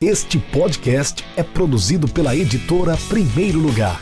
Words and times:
Este 0.00 0.38
podcast 0.38 1.24
é 1.36 1.42
produzido 1.42 2.06
pela 2.06 2.36
editora 2.36 2.96
Primeiro 3.08 3.58
Lugar. 3.58 4.00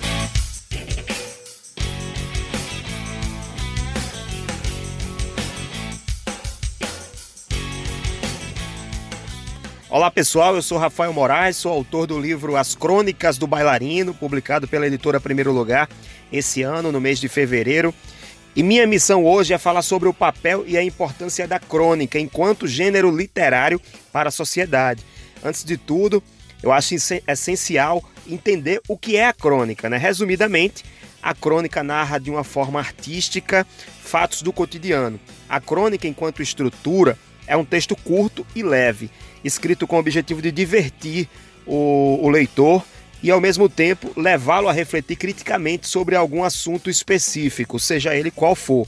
Olá 9.88 10.10
pessoal, 10.10 10.54
eu 10.54 10.60
sou 10.60 10.76
Rafael 10.76 11.14
Moraes, 11.14 11.56
sou 11.56 11.72
autor 11.72 12.06
do 12.06 12.20
livro 12.20 12.56
As 12.56 12.74
Crônicas 12.74 13.38
do 13.38 13.46
Bailarino, 13.46 14.12
publicado 14.12 14.68
pela 14.68 14.86
editora 14.86 15.18
Primeiro 15.18 15.50
Lugar 15.50 15.88
esse 16.30 16.60
ano, 16.60 16.92
no 16.92 17.00
mês 17.00 17.18
de 17.18 17.26
fevereiro. 17.26 17.94
E 18.54 18.62
minha 18.62 18.86
missão 18.86 19.24
hoje 19.24 19.54
é 19.54 19.58
falar 19.58 19.80
sobre 19.80 20.10
o 20.10 20.14
papel 20.14 20.62
e 20.66 20.76
a 20.76 20.84
importância 20.84 21.48
da 21.48 21.58
crônica 21.58 22.18
enquanto 22.18 22.68
gênero 22.68 23.10
literário 23.10 23.80
para 24.12 24.28
a 24.28 24.32
sociedade. 24.32 25.02
Antes 25.44 25.64
de 25.64 25.76
tudo, 25.76 26.22
eu 26.62 26.72
acho 26.72 26.94
essencial 27.26 28.02
entender 28.26 28.80
o 28.88 28.96
que 28.96 29.16
é 29.16 29.26
a 29.26 29.32
crônica. 29.32 29.88
Né? 29.88 29.96
Resumidamente, 29.96 30.84
a 31.22 31.34
crônica 31.34 31.82
narra 31.82 32.18
de 32.18 32.30
uma 32.30 32.44
forma 32.44 32.78
artística 32.78 33.66
fatos 34.00 34.42
do 34.42 34.52
cotidiano. 34.52 35.18
A 35.48 35.60
crônica, 35.60 36.06
enquanto 36.06 36.42
estrutura, 36.42 37.18
é 37.46 37.56
um 37.56 37.64
texto 37.64 37.94
curto 37.96 38.46
e 38.54 38.62
leve, 38.62 39.10
escrito 39.44 39.86
com 39.86 39.96
o 39.96 40.00
objetivo 40.00 40.42
de 40.42 40.50
divertir 40.50 41.28
o, 41.66 42.18
o 42.22 42.28
leitor 42.28 42.84
e, 43.22 43.30
ao 43.30 43.40
mesmo 43.40 43.68
tempo, 43.68 44.12
levá-lo 44.16 44.68
a 44.68 44.72
refletir 44.72 45.16
criticamente 45.16 45.88
sobre 45.88 46.14
algum 46.14 46.44
assunto 46.44 46.90
específico, 46.90 47.78
seja 47.78 48.14
ele 48.14 48.30
qual 48.30 48.54
for. 48.54 48.86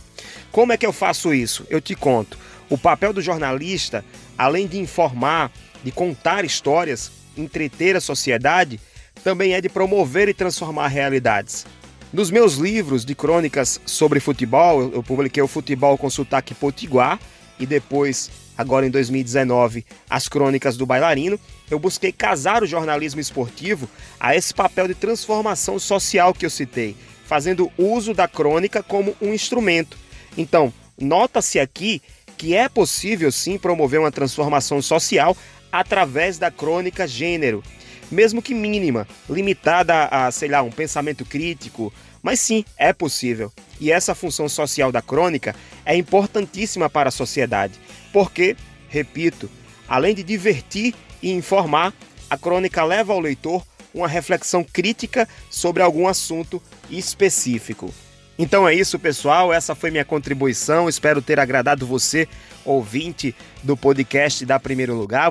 Como 0.53 0.73
é 0.73 0.77
que 0.77 0.87
eu 0.87 0.93
faço 0.93 1.33
isso? 1.33 1.67
Eu 1.71 1.81
te 1.81 1.95
conto. 1.95 2.39
O 2.71 2.77
papel 2.77 3.13
do 3.13 3.23
jornalista, 3.23 4.05
além 4.37 4.67
de 4.67 4.79
informar, 4.79 5.51
de 5.83 5.91
contar 5.91 6.45
histórias, 6.45 7.11
entreter 7.37 7.97
a 7.97 8.01
sociedade, 8.01 8.81
também 9.25 9.55
é 9.55 9.61
de 9.61 9.69
promover 9.69 10.29
e 10.29 10.35
transformar 10.35 10.89
realidades. 10.89 11.67
Nos 12.13 12.31
meus 12.31 12.55
livros 12.55 13.05
de 13.05 13.15
crônicas 13.15 13.81
sobre 13.85 14.21
futebol, 14.21 14.91
eu 14.93 15.03
publiquei 15.03 15.43
o 15.43 15.49
Futebol 15.49 15.99
com 15.99 16.09
Sotaque 16.09 16.55
Potiguar 16.55 17.19
e 17.59 17.67
depois, 17.67 18.31
agora 18.59 18.85
em 18.85 18.91
2019, 18.91 19.87
as 20.11 20.29
crônicas 20.29 20.77
do 20.77 20.85
bailarino, 20.85 21.39
eu 21.71 21.79
busquei 21.79 22.11
casar 22.11 22.65
o 22.65 22.67
jornalismo 22.67 23.21
esportivo 23.21 23.89
a 24.19 24.35
esse 24.35 24.53
papel 24.53 24.89
de 24.89 24.95
transformação 24.95 25.79
social 25.79 26.35
que 26.35 26.45
eu 26.45 26.51
citei, 26.51 26.97
fazendo 27.25 27.71
uso 27.79 28.13
da 28.13 28.27
crônica 28.27 28.83
como 28.83 29.17
um 29.23 29.33
instrumento. 29.33 29.97
Então, 30.37 30.73
nota-se 31.01 31.61
aqui 31.61 32.03
que 32.37 32.55
é 32.57 32.69
possível 32.69 33.31
sim 33.31 33.57
promover 33.57 34.01
uma 34.01 34.13
transformação 34.13 34.83
social 34.83 35.37
através 35.71 36.37
da 36.39 36.51
crônica 36.51 37.07
gênero, 37.07 37.63
mesmo 38.11 38.43
que 38.43 38.55
mínima, 38.55 39.07
limitada 39.29 40.07
a, 40.07 40.31
sei 40.31 40.49
lá, 40.49 40.63
um 40.63 40.71
pensamento 40.71 41.25
crítico, 41.25 41.93
mas 42.23 42.41
sim, 42.41 42.65
é 42.77 42.93
possível. 42.93 43.53
E 43.81 43.93
essa 43.93 44.15
função 44.15 44.49
social 44.49 44.91
da 44.91 45.01
crônica 45.01 45.55
é 45.85 45.97
importantíssima 45.97 46.91
para 46.91 47.09
a 47.09 47.13
sociedade, 47.13 47.75
porque, 48.13 48.57
repito, 48.89 49.51
além 49.89 50.15
de 50.15 50.23
divertir 50.23 50.95
e 51.23 51.31
informar, 51.31 51.93
a 52.29 52.37
crônica 52.37 52.85
leva 52.85 53.13
ao 53.13 53.21
leitor 53.21 53.65
uma 53.95 54.09
reflexão 54.09 54.63
crítica 54.63 55.29
sobre 55.51 55.83
algum 55.83 56.07
assunto 56.07 56.63
específico. 56.91 57.93
Então 58.39 58.69
é 58.69 58.75
isso, 58.75 58.99
pessoal. 58.99 59.53
Essa 59.53 59.75
foi 59.75 59.91
minha 59.91 60.05
contribuição. 60.05 60.89
Espero 60.89 61.21
ter 61.21 61.41
agradado 61.41 61.87
você, 61.87 62.29
ouvinte 62.65 63.35
do 63.63 63.77
podcast 63.77 64.45
da 64.47 64.61
Primeiro 64.61 64.95
Lugar. 64.95 65.31